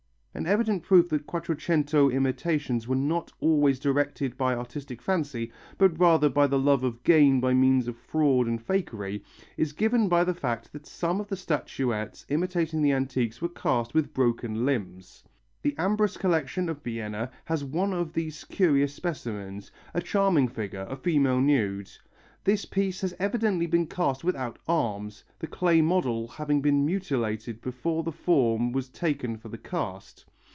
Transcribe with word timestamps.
An 0.33 0.47
evident 0.47 0.81
proof 0.83 1.09
that 1.09 1.27
Quattrocento 1.27 2.09
imitations 2.09 2.87
were 2.87 2.95
not 2.95 3.33
always 3.41 3.81
directed 3.81 4.37
by 4.37 4.55
artistic 4.55 5.01
fancy, 5.01 5.51
but 5.77 5.99
rather 5.99 6.29
by 6.29 6.47
the 6.47 6.57
love 6.57 6.85
of 6.85 7.03
gain 7.03 7.41
by 7.41 7.53
means 7.53 7.85
of 7.89 7.97
fraud 7.97 8.47
and 8.47 8.65
fakery, 8.65 9.21
is 9.57 9.73
given 9.73 10.07
by 10.07 10.23
the 10.23 10.33
fact 10.33 10.71
that 10.71 10.85
some 10.87 11.19
of 11.19 11.27
the 11.27 11.35
statuettes 11.35 12.25
imitating 12.29 12.81
the 12.81 12.93
antique 12.93 13.41
were 13.41 13.49
cast 13.49 13.93
with 13.93 14.13
broken 14.13 14.65
limbs. 14.65 15.21
The 15.63 15.73
Ambras 15.77 16.17
collection 16.17 16.69
of 16.69 16.81
Vienna 16.81 17.29
has 17.43 17.65
one 17.65 17.91
of 17.91 18.13
these 18.13 18.45
curious 18.45 18.93
specimens 18.93 19.69
a 19.93 19.99
charming 20.01 20.47
figure, 20.47 20.87
a 20.89 20.95
female 20.95 21.41
nude. 21.41 21.91
This 22.43 22.65
piece 22.65 23.01
has 23.01 23.13
evidently 23.19 23.67
been 23.67 23.85
cast 23.85 24.23
without 24.23 24.57
arms, 24.67 25.23
the 25.37 25.45
clay 25.45 25.79
model 25.79 26.27
having 26.27 26.59
been 26.59 26.83
mutilated 26.83 27.61
before 27.61 28.01
the 28.01 28.11
form 28.11 28.71
was 28.71 28.89
taken 28.89 29.37
for 29.37 29.49
the 29.49 29.59
cast. 29.59 30.25